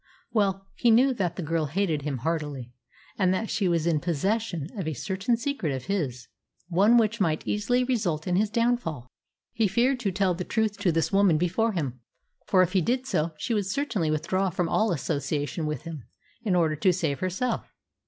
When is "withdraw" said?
14.09-14.49